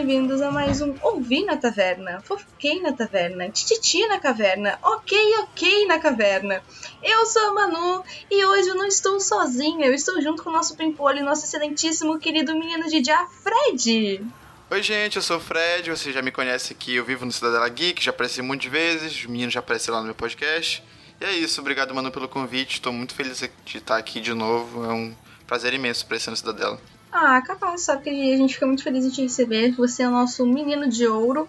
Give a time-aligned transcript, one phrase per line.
[0.00, 5.86] Bem-vindos a mais um Ouvi na Taverna, Fofoquei na Taverna, Tititi na Caverna, Ok, Ok
[5.86, 6.62] na Caverna.
[7.02, 10.52] Eu sou a Manu e hoje eu não estou sozinha, eu estou junto com o
[10.54, 14.26] nosso Pimpolho nosso excelentíssimo querido menino de Já, Fred.
[14.70, 17.68] Oi, gente, eu sou o Fred, você já me conhece aqui, eu vivo no Cidadela
[17.68, 20.82] Geek, já apareci muitas vezes, os meninos já apareceram lá no meu podcast.
[21.20, 24.82] E é isso, obrigado, Manu, pelo convite, estou muito feliz de estar aqui de novo,
[24.82, 25.14] é um
[25.46, 26.80] prazer imenso aparecer no Cidadela.
[27.12, 29.72] Ah, capaz, sabe que a gente fica muito feliz de te receber.
[29.72, 31.48] Você é o nosso menino de ouro.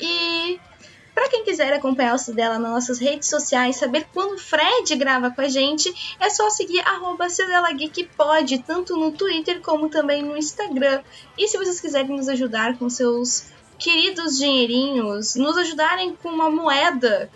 [0.00, 0.60] E
[1.12, 5.30] para quem quiser acompanhar o dela nas nossas redes sociais, saber quando o Fred grava
[5.30, 6.82] com a gente, é só seguir
[8.04, 11.02] Pode, tanto no Twitter como também no Instagram.
[11.36, 13.46] E se vocês quiserem nos ajudar com seus
[13.78, 17.30] queridos dinheirinhos, nos ajudarem com uma moeda,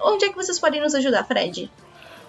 [0.00, 1.70] onde é que vocês podem nos ajudar, Fred?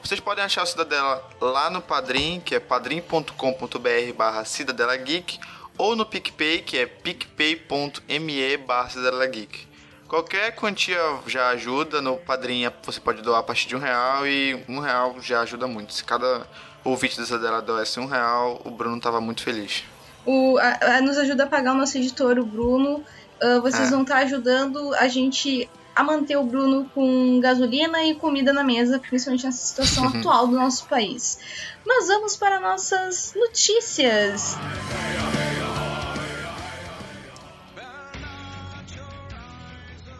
[0.03, 5.39] Vocês podem achar o Cidadela lá no Padrim, que é padrim.com.br barra Cidadela Geek,
[5.77, 9.67] ou no PicPay, que é picpay.me barra Cidadela Geek.
[10.07, 14.63] Qualquer quantia já ajuda, no Padrim você pode doar a partir de um real e
[14.67, 15.93] um real já ajuda muito.
[15.93, 16.47] Se cada
[16.83, 19.83] ouvinte da Cidadela doasse um real, o Bruno tava muito feliz.
[20.25, 23.03] O, a, a, nos ajuda a pagar o nosso editor, o Bruno.
[23.41, 23.91] Uh, vocês é.
[23.91, 28.99] vão estar ajudando a gente a manter o Bruno com gasolina e comida na mesa,
[28.99, 31.39] principalmente nessa situação atual do nosso país.
[31.85, 34.55] Mas vamos para nossas notícias.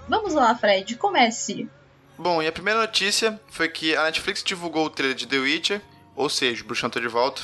[0.10, 1.70] Vamos lá, Fred, comece.
[2.18, 5.82] Bom, e a primeira notícia foi que a Netflix divulgou o trailer de The Witcher,
[6.14, 7.44] ou seja, o Bruxão tá de volta.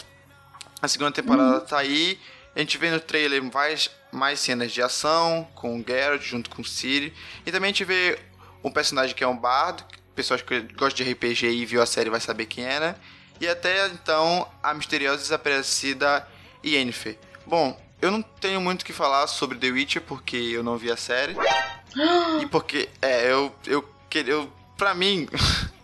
[0.81, 1.65] A segunda temporada uhum.
[1.65, 2.19] tá aí.
[2.55, 6.61] A gente vê no trailer mais, mais cenas de ação com o Geralt junto com
[6.61, 7.13] o Ciri.
[7.45, 8.17] E também a gente vê
[8.63, 9.83] um personagem que é um bardo.
[10.15, 12.97] Pessoas que gostam de RPG e viu a série vai saber quem era.
[13.41, 16.25] E até então a misteriosa desaparecida
[16.65, 17.17] Yennefer.
[17.45, 20.89] Bom, eu não tenho muito o que falar sobre The Witcher porque eu não vi
[20.89, 21.35] a série.
[22.41, 25.27] e porque, é, eu, eu, eu pra mim,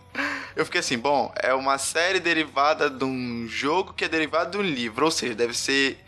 [0.56, 4.56] eu fiquei assim, bom, é uma série derivada de um jogo que é derivado de
[4.58, 5.98] um livro, ou seja, deve ser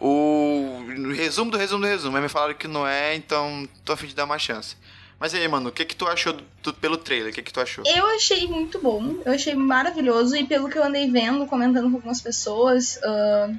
[0.00, 0.84] o
[1.14, 2.12] resumo do resumo do resumo.
[2.12, 4.76] Mas me falaram que não é, então tô a fim de dar uma chance.
[5.18, 7.30] Mas aí, mano, o que que tu achou do, pelo trailer?
[7.30, 7.84] O que que tu achou?
[7.86, 11.96] Eu achei muito bom, eu achei maravilhoso e pelo que eu andei vendo, comentando com
[11.96, 13.58] algumas pessoas, uh,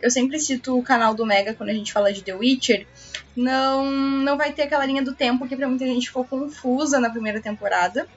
[0.00, 2.86] eu sempre cito o canal do Mega quando a gente fala de The Witcher,
[3.36, 7.10] não, não vai ter aquela linha do tempo que pra muita gente ficou confusa na
[7.10, 8.08] primeira temporada.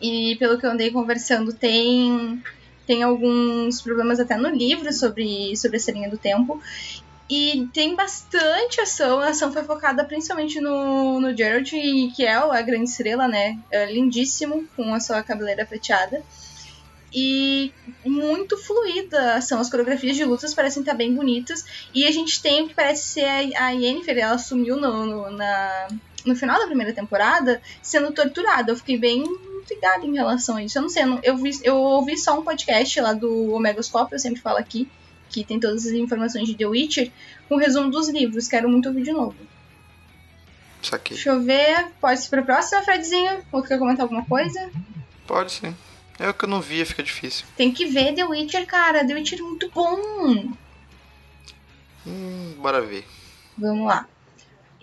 [0.00, 2.42] E pelo que eu andei conversando, tem
[2.86, 6.60] tem alguns problemas até no livro sobre, sobre essa linha do tempo.
[7.28, 9.20] E tem bastante ação.
[9.20, 13.58] A ação foi focada principalmente no, no Geralt, que é a grande estrela, né?
[13.70, 16.22] É lindíssimo, com a sua cabeleira prateada.
[17.12, 17.72] E
[18.04, 21.64] muito fluida são as coreografias de lutas, parecem estar bem bonitas.
[21.94, 25.30] E a gente tem o que parece ser a, a Yennefer, ela sumiu no, no,
[25.30, 25.88] na,
[26.24, 28.72] no final da primeira temporada sendo torturada.
[28.72, 29.24] Eu fiquei bem
[29.60, 30.78] intrigada em relação a isso.
[30.78, 34.12] Eu não sei, eu, não, eu, vi, eu ouvi só um podcast lá do Omegoscope,
[34.12, 34.88] eu sempre falo aqui,
[35.28, 37.10] que tem todas as informações de The Witcher,
[37.48, 38.48] com resumo dos livros.
[38.48, 39.36] Quero muito ouvir de novo.
[40.82, 41.16] Saquei.
[41.16, 41.88] Deixa eu ver.
[42.00, 43.42] Pode ir pra próxima, Fredzinho?
[43.50, 44.70] Ou quer comentar alguma coisa?
[45.26, 45.74] Pode sim.
[46.18, 47.46] É o que eu não via, fica difícil.
[47.56, 49.04] Tem que ver The Witcher, cara.
[49.04, 50.52] The Witcher é muito bom.
[52.06, 53.04] Hum, bora ver.
[53.56, 54.06] Vamos lá.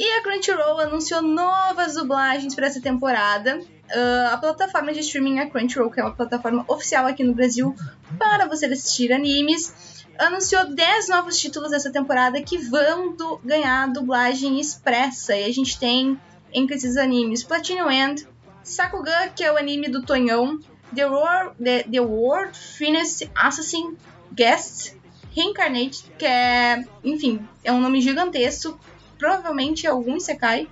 [0.02, 3.60] E a Crunchyroll anunciou novas dublagens para essa temporada.
[3.60, 7.76] Uh, a plataforma de streaming a Crunchyroll, que é uma plataforma oficial aqui no Brasil
[8.18, 14.60] para você assistir animes, anunciou 10 novos títulos dessa temporada que vão do, ganhar dublagem
[14.60, 15.36] expressa.
[15.36, 16.20] E a gente tem
[16.52, 18.28] entre esses animes Platinum End,
[18.64, 20.60] Sakuga, que é o anime do Tonhão,
[20.96, 23.96] The, War, The, The World Finest Assassin
[24.34, 24.96] Guest,
[25.30, 28.80] Reincarnate, que é, enfim, é um nome gigantesco,
[29.22, 30.68] provavelmente algum Isekai,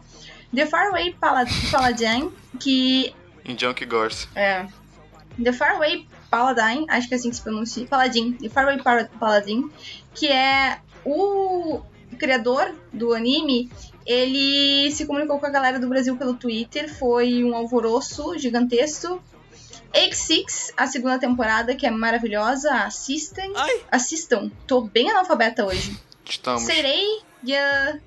[0.54, 3.14] The Faraway Paladin, que...
[3.46, 4.28] Em Junk Gorse.
[4.36, 4.66] É.
[5.42, 8.82] The Faraway Paladin, acho que é assim que se pronuncia, Paladin, The Faraway
[9.20, 9.70] Paladin,
[10.16, 11.82] que é o
[12.18, 13.72] criador do anime,
[14.04, 19.22] ele se comunicou com a galera do Brasil pelo Twitter, foi um alvoroço gigantesco.
[19.94, 23.52] X6, a segunda temporada, que é maravilhosa, assistem.
[23.56, 23.82] Ai.
[23.92, 25.98] Assistam, tô bem analfabeta hoje.
[26.26, 26.64] Estamos.
[26.64, 28.00] Serei ya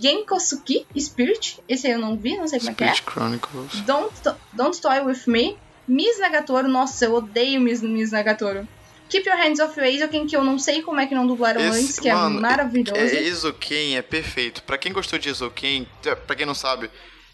[0.00, 3.12] Genkosuki Spirit, esse aí eu não vi, não sei como Spirit é que é.
[3.12, 3.72] Chronicles.
[3.82, 4.14] Don't,
[4.52, 5.56] Don't Toy With Me,
[5.86, 8.66] Miss Nagatoro, nossa, eu odeio Miss, Miss Nagatoro.
[9.08, 11.80] Keep Your Hands Off Eizouken, que eu não sei como é que não dublaram Esse-
[11.80, 13.00] antes, que mano, é maravilhoso.
[13.00, 14.62] É, Eizouken é perfeito.
[14.64, 16.90] Pra quem gostou de Eizouken, t- pra quem não sabe,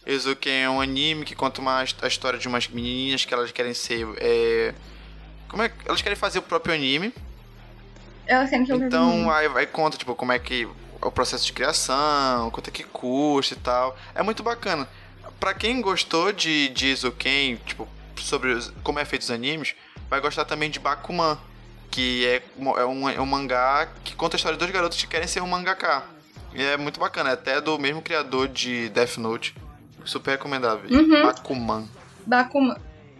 [0.06, 3.74] Eizouken é um anime que conta uma, a história de umas menininhas que elas querem
[3.74, 4.06] ser.
[4.18, 4.72] é,
[5.48, 5.74] como é que.
[5.88, 7.12] Elas querem fazer o próprio anime.
[8.26, 10.68] Ela quer que eu Então aí, aí conta, tipo, como é que.
[11.04, 13.96] O processo de criação, quanto é que custa e tal.
[14.14, 14.88] É muito bacana.
[15.38, 17.86] Pra quem gostou de, Eizouken, tipo,
[18.16, 19.74] sobre os- como é feito os animes,
[20.08, 21.38] vai gostar também de Bakuman.
[21.90, 22.42] Que é,
[22.80, 25.40] é, um, é um mangá que conta a história de dois garotos que querem ser
[25.42, 26.02] um mangaká.
[26.52, 29.54] E é muito bacana, é até do mesmo criador de Death Note.
[30.04, 30.90] Super recomendável.
[30.90, 31.22] Uhum.
[31.22, 31.88] Bakuman.
[32.26, 32.76] Bakuman,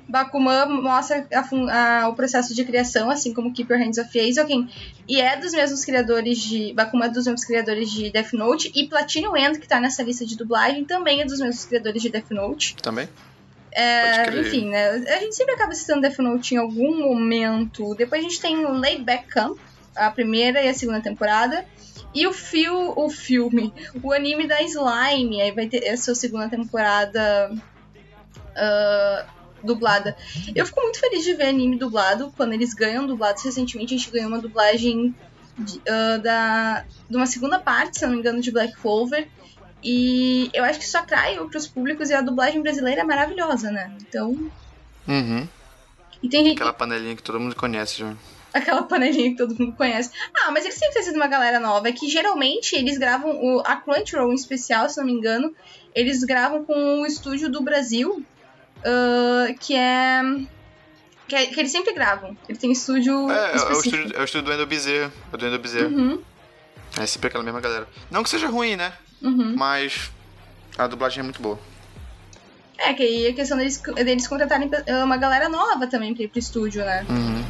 [0.09, 4.69] Bakuman mostra a a- o processo de criação, assim como Keep Your Hands Off Eizouken,
[5.09, 6.73] e é dos mesmos criadores de...
[6.73, 10.25] Bakuman é dos mesmos criadores de Death Note, e Platinum End, que tá nessa lista
[10.27, 12.77] de dublagem, também é dos mesmos criadores de Death Note.
[12.77, 13.09] Também?
[13.73, 14.91] É, enfim, né?
[14.91, 17.95] A gente sempre acaba citando Death Note em algum momento.
[17.97, 19.59] Depois a gente tem o Laid Back Camp,
[19.97, 21.65] a primeira e a segunda temporada.
[22.15, 26.49] E o, fio, o filme, o anime da Slime, aí vai ter essa é segunda
[26.49, 27.51] temporada
[28.55, 29.27] ah,
[29.65, 30.17] dublada.
[30.55, 33.43] Eu fico muito feliz de ver anime dublado, quando eles ganham dublados.
[33.43, 35.15] Recentemente a gente ganhou uma dublagem
[35.59, 39.29] de, ah, da, de uma segunda parte, se não me engano, de Black Clover.
[39.83, 43.95] E eu acho que isso atrai outros públicos e a dublagem brasileira é maravilhosa, né?
[44.01, 44.31] Então.
[45.07, 45.47] Uhum.
[46.23, 46.55] E tem gente.
[46.55, 48.15] Aquela panelinha que todo mundo conhece já.
[48.55, 50.11] Aquela panelinha que todo mundo conhece.
[50.35, 51.89] Ah, mas eles sempre têm sido uma galera nova.
[51.89, 53.31] É que geralmente eles gravam.
[53.33, 55.55] O, a Crunchyroll em especial, se não me engano,
[55.95, 58.25] eles gravam com o estúdio do Brasil.
[58.85, 60.21] Ah, que é.
[61.27, 62.37] Que, é- que eles sempre gravam.
[62.49, 63.31] Ele tem estúdio.
[63.31, 65.13] É, é, o estúdio, é o estúdio do Endo Bezerra.
[65.33, 65.89] É do Endo Bezerra.
[65.89, 66.21] Uhum,
[67.01, 67.89] É sempre aquela mesma galera.
[68.11, 68.93] Não que seja ruim, né?
[69.23, 69.55] uhum.
[69.57, 70.11] Mas
[70.77, 71.59] a dublagem é muito boa.
[72.77, 74.69] É, que aí a questão deles, deles contratarem
[75.03, 77.07] uma galera nova também pra ir pro estúdio, né?
[77.09, 77.45] Uhum.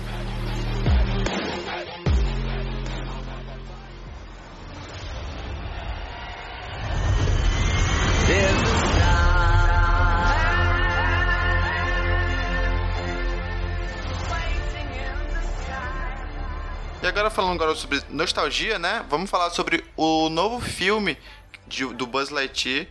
[17.35, 19.05] Falando agora sobre nostalgia, né?
[19.11, 21.19] Vamos falar sobre o novo filme
[21.67, 22.87] de- do Buzz Lightyear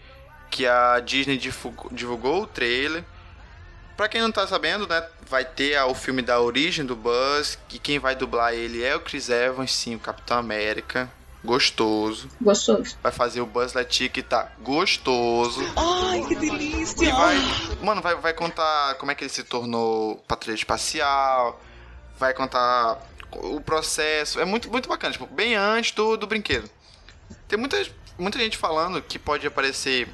[0.52, 3.04] que a Disney divulgou, divulgou o trailer.
[3.98, 7.80] Pra quem não tá sabendo, né, vai ter o filme da origem do Buzz, e
[7.80, 11.10] quem vai dublar ele é o Chris Evans, sim, o Capitão América,
[11.44, 12.28] gostoso.
[12.42, 12.96] Gostoso.
[13.04, 15.62] Vai fazer o Buzz Lightyear que tá gostoso.
[15.76, 17.06] Ai, que delícia!
[17.06, 17.36] E vai,
[17.84, 21.62] mano, vai, vai contar como é que ele se tornou patrulha espacial,
[22.18, 23.00] vai contar
[23.40, 26.70] o processo, é muito, muito bacana, tipo, bem antes do, do brinquedo.
[27.48, 27.86] Tem muita,
[28.18, 30.08] muita gente falando que pode aparecer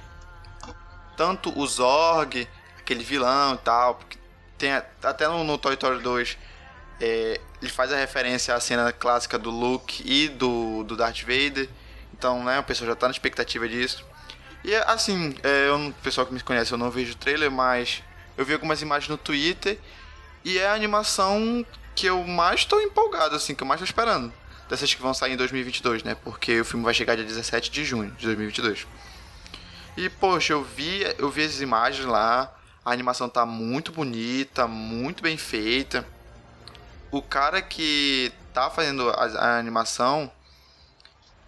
[1.18, 4.00] tanto o Zorg, aquele vilão e tal,
[4.58, 6.38] tem até no, no Toy Story 2
[7.02, 11.70] é, ele faz a referência à cena clássica do Luke e do, do Darth Vader,
[12.14, 14.06] então né, o pessoal já tá na expectativa disso.
[14.64, 18.04] E assim, é, eu, o pessoal que me conhece, eu não vejo o trailer, mas
[18.38, 19.80] eu vi algumas imagens no Twitter
[20.44, 24.32] e é a animação que eu mais tô empolgado, assim, que eu mais tô esperando.
[24.70, 26.16] Dessas que vão sair em 2022, né?
[26.24, 28.86] Porque o filme vai chegar dia 17 de junho de 2022.
[29.98, 32.54] E, poxa, eu vi, eu vi as imagens lá,
[32.86, 36.06] a animação tá muito bonita, muito bem feita.
[37.12, 40.32] O cara que tá fazendo a, a animação,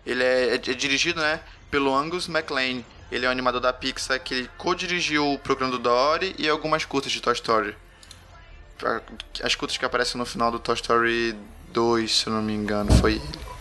[0.06, 1.40] ele é, é- é dirigido, né,
[1.70, 2.84] pelo Angus MacLean.
[3.12, 7.12] Ele é o animador da Pixar que co-dirigiu o programa do Dory e algumas curtas
[7.12, 7.76] de Toy Story.
[9.44, 11.36] As curtas que aparecem no final do Toy Story
[11.70, 13.52] 2, se eu não me engano, foi ele.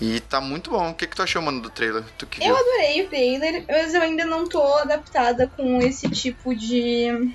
[0.00, 0.90] E tá muito bom.
[0.90, 2.04] O que, que tu achou, mano, do trailer?
[2.18, 2.48] Tu que viu?
[2.48, 7.32] Eu adorei o trailer, mas eu ainda não tô adaptada com esse tipo de,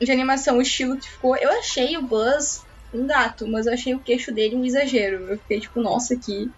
[0.00, 1.36] de animação, o estilo que ficou.
[1.36, 2.62] Eu achei o Buzz
[2.92, 5.26] um gato, mas eu achei o queixo dele um exagero.
[5.28, 6.50] Eu fiquei tipo, nossa, que,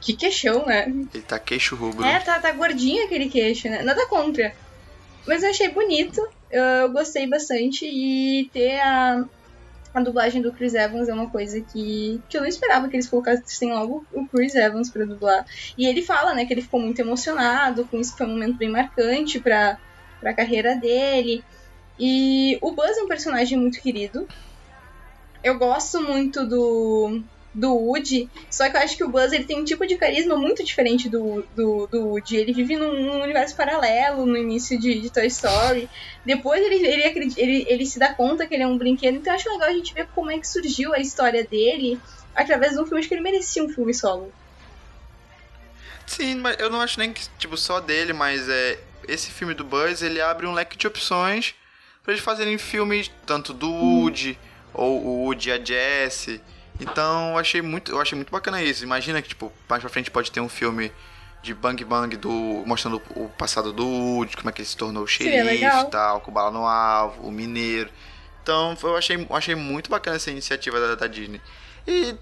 [0.00, 0.86] que queixão, né?
[1.12, 2.04] Ele tá queixo rubro.
[2.04, 3.82] É, tá, tá gordinho aquele queixo, né?
[3.82, 4.54] Nada contra.
[5.26, 9.24] Mas eu achei bonito, eu gostei bastante e ter a,
[9.94, 13.08] a dublagem do Chris Evans é uma coisa que, que eu não esperava que eles
[13.08, 15.44] colocassem logo o Chris Evans pra dublar.
[15.76, 18.56] E ele fala, né, que ele ficou muito emocionado com isso, que foi um momento
[18.56, 19.78] bem marcante pra,
[20.20, 21.44] pra carreira dele.
[21.98, 24.26] E o Buzz é um personagem muito querido.
[25.44, 27.22] Eu gosto muito do,
[27.54, 30.36] do Woody, só que eu acho que o Buzz ele tem um tipo de carisma
[30.36, 32.36] muito diferente do, do, do Woody.
[32.36, 35.88] Ele vive num, num universo paralelo no início de, de Toy Story.
[36.24, 39.16] Depois ele, ele, ele, ele se dá conta que ele é um brinquedo.
[39.16, 42.00] Então eu acho legal a gente ver como é que surgiu a história dele
[42.34, 43.00] através de um filme.
[43.00, 44.32] Acho que ele merecia um filme solo.
[46.06, 48.78] Sim, mas eu não acho nem que, tipo, só dele, mas é.
[49.08, 51.56] Esse filme do Buzz, ele abre um leque de opções
[52.04, 54.38] pra eles fazerem filmes tanto do Woody,
[54.72, 56.40] ou o Woody e a Jessie.
[56.82, 58.82] Então eu achei muito, eu achei muito bacana isso.
[58.82, 60.92] Imagina que, tipo, mais pra frente pode ter um filme
[61.42, 62.62] de Bang Bang do.
[62.66, 66.32] mostrando o passado do Woody, como é que ele se tornou xerife e tal, com
[66.32, 67.90] bala no alvo, o mineiro.
[68.42, 71.40] Então eu achei, eu achei muito bacana essa iniciativa da, da Disney.
[71.86, 72.14] E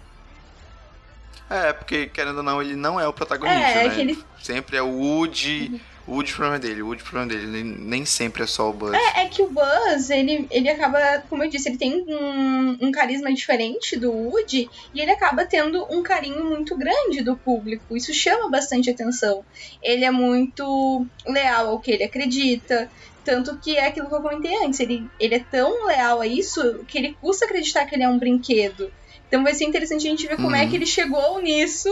[1.48, 3.94] É, porque, querendo ou não, ele não é o protagonista, é, né?
[3.94, 4.24] Que ele...
[4.42, 5.80] Sempre é o Woody.
[6.10, 6.14] Uhum.
[6.14, 7.46] O Woody problema dele, o Woody problema dele.
[7.48, 8.94] Nem, nem sempre é só o Buzz.
[8.94, 12.92] É, é que o Buzz, ele, ele acaba, como eu disse, ele tem um, um
[12.92, 17.96] carisma diferente do Woody e ele acaba tendo um carinho muito grande do público.
[17.96, 19.44] Isso chama bastante atenção.
[19.82, 22.90] Ele é muito leal ao que ele acredita.
[23.24, 24.80] Tanto que é aquilo que eu comentei antes.
[24.80, 28.18] Ele, ele é tão leal a isso que ele custa acreditar que ele é um
[28.18, 28.92] brinquedo.
[29.28, 30.56] Então vai ser interessante a gente ver como uhum.
[30.56, 31.90] é que ele chegou nisso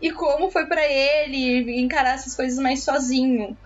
[0.00, 3.56] e como foi para ele encarar essas coisas mais sozinho.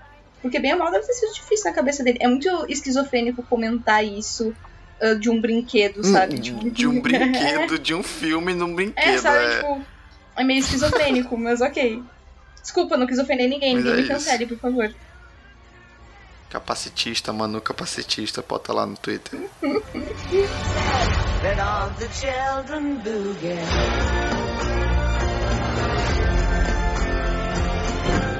[0.40, 2.18] Porque bem a mal deve ter sido difícil na cabeça dele.
[2.20, 4.54] É muito esquizofrênico comentar isso
[5.00, 6.34] uh, de um brinquedo, hum, sabe?
[6.34, 9.06] De, tipo, de um brinquedo, de um filme num brinquedo.
[9.06, 9.38] É, sabe?
[9.38, 9.56] É...
[9.56, 9.82] Tipo,
[10.36, 12.02] é meio esquizofrênico, mas ok.
[12.60, 13.74] Desculpa, não quis ofender ninguém.
[13.74, 14.92] Mas ninguém é me cancele, por favor.
[16.48, 19.40] Capacitista, Manu Capacitista, bota lá no Twitter.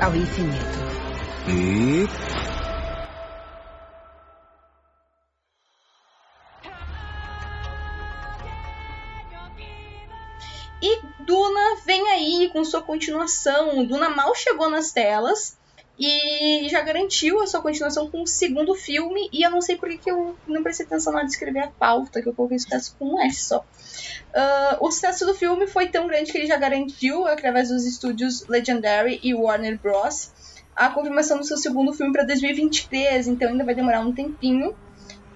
[0.03, 0.59] Ao infinito.
[1.47, 2.09] E.
[10.83, 13.87] E Duna vem aí com sua continuação.
[13.87, 15.57] Duna mal chegou nas telas
[16.05, 19.29] e já garantiu a sua continuação com o segundo filme.
[19.33, 21.61] E eu não sei por que, que eu não prestei atenção na hora de escrever
[21.61, 23.59] a pauta, que eu coloquei sucesso com um S só.
[23.59, 28.47] Uh, o sucesso do filme foi tão grande que ele já garantiu, através dos estúdios
[28.49, 30.33] Legendary e Warner Bros.,
[30.75, 34.75] a confirmação do seu segundo filme para 2023, então ainda vai demorar um tempinho.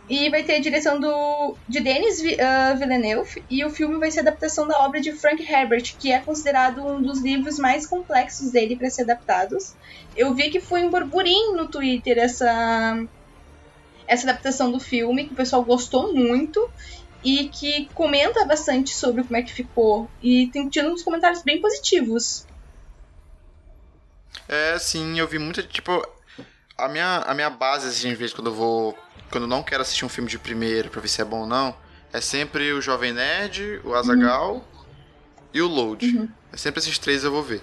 [0.08, 4.20] E vai ter a direção do, de Denis uh, Villeneuve, e o filme vai ser
[4.20, 8.76] adaptação da obra de Frank Herbert, que é considerado um dos livros mais complexos dele
[8.76, 9.74] para ser adaptados.
[10.16, 13.04] Eu vi que foi um burburinho no Twitter essa,
[14.06, 16.70] essa adaptação do filme, que o pessoal gostou muito
[17.24, 20.08] e que comenta bastante sobre como é que ficou.
[20.22, 22.46] E tem tido uns comentários bem positivos.
[24.48, 26.06] É, sim, eu vi muito, tipo,
[26.78, 28.96] a minha, a minha base, assim, às vezes, quando eu vou
[29.30, 31.46] quando eu não quero assistir um filme de primeiro pra ver se é bom ou
[31.46, 31.74] não,
[32.12, 34.62] é sempre o Jovem Nerd, o Azagal uhum.
[35.52, 36.06] e o Load.
[36.06, 36.28] Uhum.
[36.52, 37.60] É sempre esses três eu vou ver.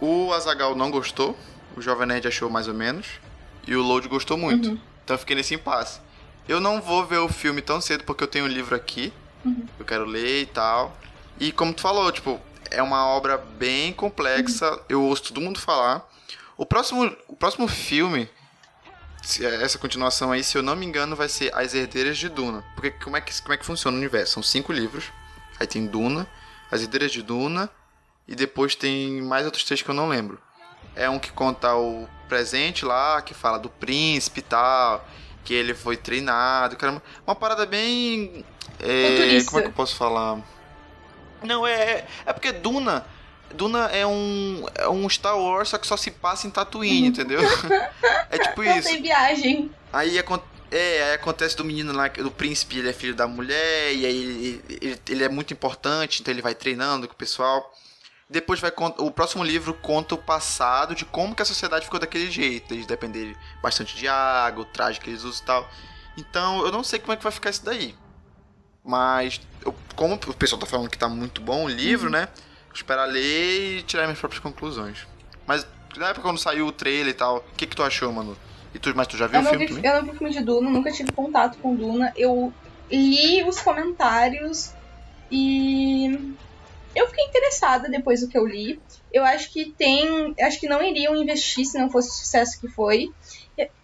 [0.00, 1.36] O Azagal não gostou,
[1.76, 3.20] o Jovem Nerd achou mais ou menos,
[3.66, 4.70] e o Load gostou muito.
[4.70, 4.80] Uhum.
[5.04, 6.00] Então eu fiquei nesse impasse.
[6.48, 9.12] Eu não vou ver o filme tão cedo porque eu tenho o um livro aqui,
[9.44, 9.66] uhum.
[9.78, 10.96] eu quero ler e tal.
[11.38, 14.80] E como tu falou, tipo, é uma obra bem complexa, uhum.
[14.88, 16.08] eu ouço todo mundo falar.
[16.56, 18.28] O próximo, o próximo filme
[19.60, 22.64] essa continuação aí, se eu não me engano, vai ser As Herdeiras de Duna.
[22.74, 24.34] Porque como é que, como é que funciona o universo?
[24.34, 25.12] São cinco livros.
[25.58, 26.26] Aí tem Duna,
[26.70, 27.68] As Herdeiras de Duna,
[28.28, 30.40] e depois tem mais outros três que eu não lembro.
[30.94, 35.06] É um que conta o presente lá, que fala do príncipe e tal,
[35.44, 37.02] que ele foi treinado, caramba.
[37.26, 38.44] Uma parada bem.
[38.78, 40.40] É, como é que eu posso falar?
[41.42, 42.06] Não, é.
[42.24, 43.04] É porque Duna
[43.54, 47.40] Duna é um, é um Star Wars, só que só se passa em Tatooine, entendeu?
[48.30, 48.74] é tipo isso.
[48.74, 49.70] Não tem viagem.
[49.92, 50.18] Aí,
[50.70, 54.22] é, aí acontece do menino lá, do príncipe, ele é filho da mulher, e aí
[54.22, 57.72] ele, ele, ele é muito importante, então ele vai treinando com o pessoal.
[58.28, 62.28] Depois vai o próximo livro conta o passado de como que a sociedade ficou daquele
[62.28, 62.74] jeito.
[62.74, 65.70] Eles depender bastante de água, o traje que eles usam e tal.
[66.18, 67.94] Então eu não sei como é que vai ficar isso daí.
[68.84, 72.12] Mas eu, como o pessoal tá falando que tá muito bom o livro, uhum.
[72.12, 72.28] né?
[72.76, 75.06] Esperar ler e tirar minhas próprias conclusões.
[75.46, 75.66] Mas
[75.96, 78.36] na época quando saiu o trailer e tal, o que, que tu achou, mano?
[78.74, 79.90] E tu, mas tu já viu eu o filme vi, também?
[79.90, 82.12] Eu não vi o filme de Duna, nunca tive contato com Duna.
[82.16, 82.52] Eu
[82.90, 84.72] li os comentários
[85.30, 86.34] e
[86.94, 88.80] eu fiquei interessada depois do que eu li.
[89.12, 90.34] eu acho que tem.
[90.40, 93.12] Acho que não iriam investir se não fosse o sucesso que foi.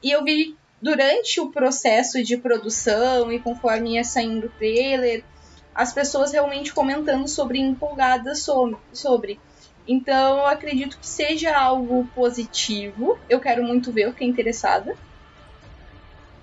[0.03, 5.25] E eu vi durante o processo de produção e conforme ia saindo o trailer,
[5.75, 8.47] as pessoas realmente comentando sobre, empolgadas
[8.93, 9.41] sobre.
[9.87, 13.19] Então eu acredito que seja algo positivo.
[13.29, 14.97] Eu quero muito ver, eu fiquei interessada.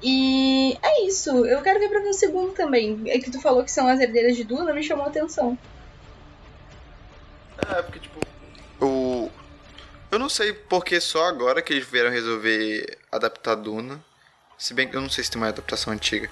[0.02, 1.46] E é isso.
[1.46, 3.04] Eu quero ver pra ver o segundo também.
[3.08, 5.58] É que tu falou que são as herdeiras de Duna, me chamou a atenção.
[7.68, 8.20] É, porque, tipo,
[8.82, 9.30] o.
[10.12, 14.04] Eu não sei porque só agora que eles vieram resolver adaptar Duna.
[14.58, 16.30] Se bem que eu não sei se tem uma adaptação antiga.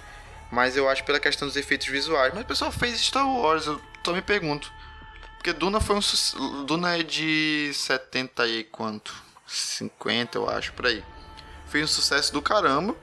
[0.51, 2.34] Mas eu acho pela questão dos efeitos visuais.
[2.34, 4.72] Mas o pessoal fez Star Wars, eu tô me pergunto.
[5.38, 6.66] Porque Duna foi um.
[6.66, 9.13] Duna é de 70 e quanto?
[9.46, 11.04] 50, eu acho, por aí.
[11.68, 12.96] Fez um sucesso do caramba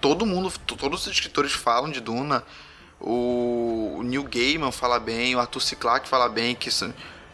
[0.00, 2.44] todo mundo, todos os escritores falam de Duna.
[3.00, 5.76] O, Neil Gaiman fala bem, o Arthur C.
[5.76, 6.92] Clarke fala bem, que são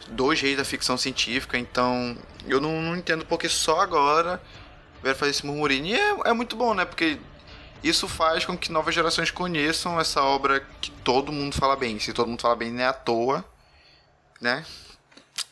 [0.08, 1.58] dois reis da ficção científica.
[1.58, 4.40] Então, eu não, não entendo porque só agora
[5.02, 5.86] vai fazer esse murmurinho.
[5.86, 6.84] E é, é muito bom, né?
[6.84, 7.18] Porque
[7.84, 11.98] isso faz com que novas gerações conheçam essa obra que todo mundo fala bem.
[11.98, 13.44] Se todo mundo fala bem, não é à toa,
[14.40, 14.64] né?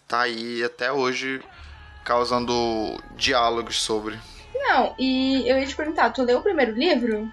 [0.09, 1.43] Tá aí até hoje
[2.05, 2.53] causando
[3.17, 4.19] diálogos sobre.
[4.55, 7.31] Não, e eu ia te perguntar, tu leu o primeiro livro?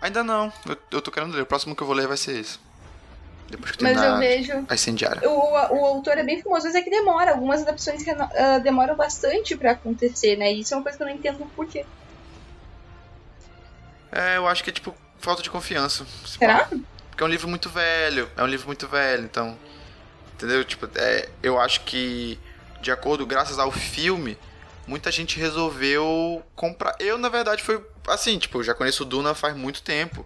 [0.00, 1.42] Ainda não, eu, eu tô querendo ler.
[1.42, 2.58] O próximo que eu vou ler vai ser esse.
[3.48, 4.66] Depois que Mas eu vejo.
[4.68, 5.26] A incendiária.
[5.26, 7.30] O, o autor é bem famoso, mas é que demora.
[7.30, 10.52] Algumas adaptações uh, demoram bastante para acontecer, né?
[10.52, 11.86] E isso é uma coisa que eu não entendo por quê.
[14.10, 16.06] É, eu acho que é tipo falta de confiança.
[16.24, 16.68] Será?
[17.10, 18.30] Porque é um livro muito velho.
[18.36, 19.58] É um livro muito velho, então.
[20.34, 20.64] Entendeu?
[20.64, 22.38] Tipo, é, eu acho que,
[22.80, 24.38] de acordo, graças ao filme,
[24.86, 26.94] muita gente resolveu comprar.
[27.00, 30.24] Eu, na verdade, foi assim, tipo, eu já conheço o Duna faz muito tempo.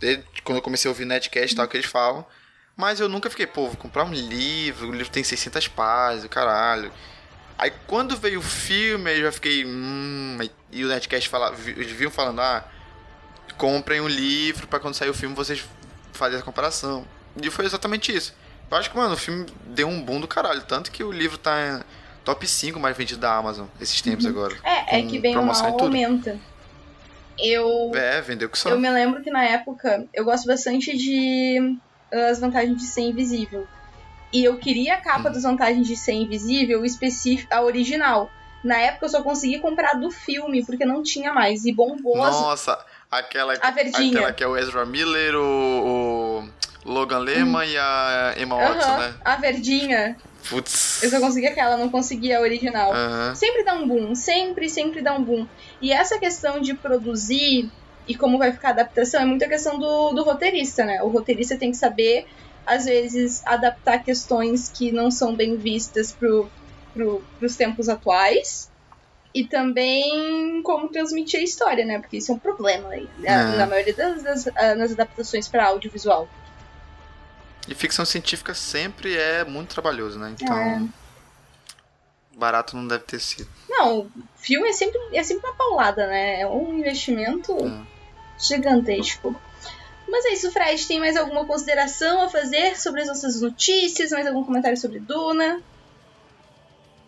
[0.00, 2.26] Desde quando eu comecei a ouvir Netcast e tal, que eles falam.
[2.76, 6.92] Mas eu nunca fiquei, pô, vou comprar um livro, o livro tem 600 páginas, caralho.
[7.56, 10.38] Aí quando veio o filme, eu já fiquei, hum,
[10.72, 12.64] e o Netcast fala, eles vinham falando, ah,
[13.56, 15.64] comprem um livro para quando sair o filme vocês
[16.12, 17.04] fazerem a comparação.
[17.40, 18.34] E foi exatamente isso.
[18.70, 21.38] Eu acho que, mano, o filme deu um boom do caralho, tanto que o livro
[21.38, 21.84] tá
[22.24, 24.30] top 5 mais vendido da Amazon esses tempos uhum.
[24.30, 24.56] agora.
[24.64, 26.38] É, é que bem ou mal aumenta.
[27.38, 27.92] Eu.
[27.94, 28.70] É, vendeu que só.
[28.70, 31.78] Eu me lembro que na época eu gosto bastante de
[32.12, 33.66] uh, as vantagens de ser invisível.
[34.32, 35.32] E eu queria a capa hum.
[35.32, 38.30] das vantagens de ser invisível específica, a original.
[38.62, 41.64] Na época eu só consegui comprar do filme, porque não tinha mais.
[41.64, 42.16] E bombou.
[42.16, 42.84] Nossa,
[43.18, 44.18] aquela, a verdinha.
[44.18, 46.44] aquela que é o Ezra Miller, o,
[46.84, 47.72] o Logan Lerman hum.
[47.72, 49.14] e a Emma Watson, né?
[49.24, 50.16] A verdinha.
[50.48, 51.02] Putz.
[51.02, 52.92] Eu só consegui aquela, não consegui a original.
[53.34, 55.46] Sempre dá um boom, sempre, sempre dá um boom.
[55.80, 57.70] E essa questão de produzir
[58.06, 61.02] e como vai ficar a adaptação é muita questão do, do roteirista, né?
[61.02, 62.26] O roteirista tem que saber,
[62.66, 66.50] às vezes, adaptar questões que não são bem vistas pro,
[66.92, 68.70] pro, pros tempos atuais.
[69.34, 71.98] E também como transmitir a história, né?
[71.98, 73.56] Porque isso é um problema aí, né?
[73.56, 76.28] na maioria das, das, ah, das adaptações para audiovisual.
[77.68, 80.34] E ficção científica sempre é muito trabalhoso, né?
[80.38, 80.56] Então.
[80.56, 80.82] É.
[82.36, 83.48] Barato não deve ter sido.
[83.68, 86.40] Não, filme é sempre, é sempre uma paulada, né?
[86.40, 87.86] É um investimento é.
[88.38, 89.34] gigantesco.
[90.08, 90.86] Mas é isso, Fred.
[90.86, 94.10] Tem mais alguma consideração a fazer sobre as nossas notícias?
[94.10, 95.60] Mais algum comentário sobre Duna?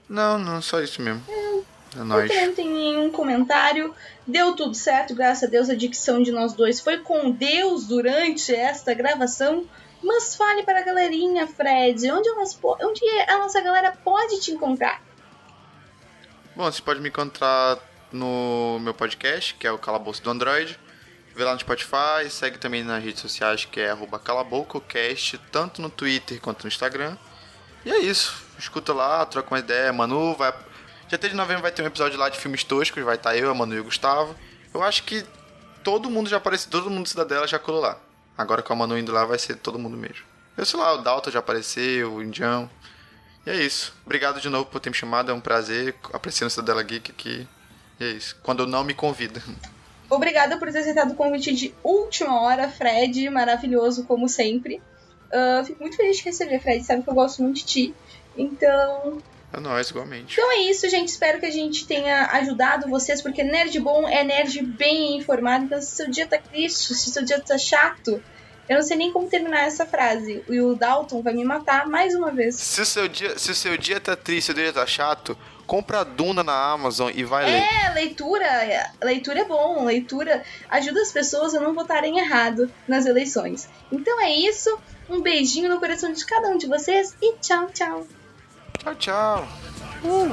[0.08, 1.22] Não, não, só isso mesmo.
[1.28, 1.60] É,
[1.94, 2.34] é nóis.
[2.34, 3.94] Não tenho nenhum comentário.
[4.26, 5.68] Deu tudo certo, graças a Deus.
[5.68, 9.66] A dicção de nós dois foi com Deus durante esta gravação.
[10.02, 15.02] Mas fale para a galerinha, Fred, onde, elas, onde a nossa galera pode te encontrar?
[16.54, 17.78] Bom, você pode me encontrar
[18.12, 20.78] no meu podcast, que é o Calabouço do Android.
[21.34, 23.94] Vê lá no Spotify, segue também nas redes sociais, que é
[24.24, 27.16] calaboucocast, tanto no Twitter quanto no Instagram.
[27.84, 28.42] E é isso.
[28.58, 29.92] Escuta lá, troca uma ideia.
[29.92, 30.52] Manu vai.
[31.08, 33.54] Já de novembro vai ter um episódio lá de filmes toscos, vai estar eu, a
[33.54, 34.34] Manu e o Gustavo.
[34.74, 35.24] Eu acho que
[35.84, 37.98] todo mundo já apareceu, todo mundo Cidadela já colou lá.
[38.36, 40.24] Agora com a Manu indo lá vai ser todo mundo mesmo.
[40.56, 42.68] Eu sei lá, o Dalton já apareceu, o Indião.
[43.46, 43.94] E é isso.
[44.04, 45.94] Obrigado de novo por ter me chamado, é um prazer.
[46.12, 47.46] Apreciando Cidadela Geek aqui.
[48.00, 48.36] E é isso.
[48.42, 49.40] Quando não me convida.
[50.10, 53.30] Obrigada por ter aceitado o convite de última hora, Fred.
[53.30, 54.82] Maravilhoso, como sempre.
[55.26, 56.84] Uh, fico muito feliz de receber, Fred.
[56.84, 57.94] Sabe que eu gosto muito de ti.
[58.36, 59.18] Então,
[59.52, 60.34] é nóis, igualmente.
[60.34, 61.08] Então é isso, gente.
[61.08, 65.64] Espero que a gente tenha ajudado vocês, porque nerd bom é nerd bem informado.
[65.64, 68.22] Então, se seu dia tá triste, se seu dia tá chato,
[68.68, 70.44] eu não sei nem como terminar essa frase.
[70.48, 72.56] E o Dalton vai me matar mais uma vez.
[72.56, 75.38] Se o seu dia, se o seu dia tá triste, se o dia tá chato,
[75.66, 77.62] compra a Duna na Amazon e vai ler.
[77.62, 78.92] É, leitura.
[79.02, 79.84] Leitura é bom.
[79.84, 83.68] Leitura ajuda as pessoas a não votarem errado nas eleições.
[83.92, 84.76] Então é isso.
[85.08, 88.06] Um beijinho no coração de cada um de vocês e tchau, tchau.
[88.86, 89.44] Tchau, tchau.
[90.04, 90.32] Uh.